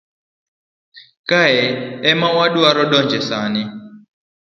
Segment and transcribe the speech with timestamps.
[1.29, 1.65] Kae
[2.09, 3.63] ema wadwaro donje sani.